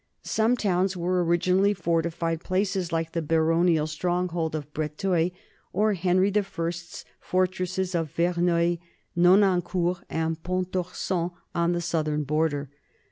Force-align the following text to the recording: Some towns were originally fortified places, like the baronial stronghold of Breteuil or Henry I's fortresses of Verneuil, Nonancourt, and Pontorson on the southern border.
Some 0.23 0.57
towns 0.57 0.97
were 0.97 1.23
originally 1.23 1.75
fortified 1.75 2.41
places, 2.43 2.91
like 2.91 3.11
the 3.11 3.21
baronial 3.21 3.85
stronghold 3.85 4.55
of 4.55 4.73
Breteuil 4.73 5.29
or 5.73 5.93
Henry 5.93 6.33
I's 6.35 7.05
fortresses 7.19 7.93
of 7.93 8.09
Verneuil, 8.11 8.79
Nonancourt, 9.15 10.03
and 10.09 10.41
Pontorson 10.41 11.29
on 11.53 11.73
the 11.73 11.81
southern 11.81 12.23
border. 12.23 12.71